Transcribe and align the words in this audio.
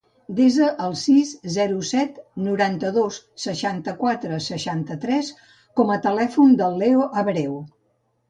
Desa 0.37 0.67
el 0.85 0.93
sis, 1.01 1.33
zero, 1.55 1.81
set, 1.89 2.15
noranta-dos, 2.47 3.19
seixanta-quatre, 3.43 4.39
seixanta-tres 4.47 5.31
com 5.81 5.95
a 5.97 6.01
telèfon 6.09 6.57
del 6.63 6.83
Leo 6.85 7.07
Abreu. 7.25 7.55